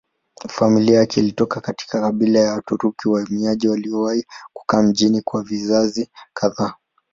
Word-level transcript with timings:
Familia 0.49 0.99
yake 0.99 1.19
ilitoka 1.19 1.61
katika 1.61 2.01
kabila 2.01 2.39
ya 2.39 2.53
Waturuki 2.53 3.09
wahamiaji 3.09 3.67
waliowahi 3.67 4.25
kukaa 4.53 4.81
mjini 4.81 5.21
kwa 5.21 5.43
vizazi 5.43 6.09
kadhaa. 6.33 6.73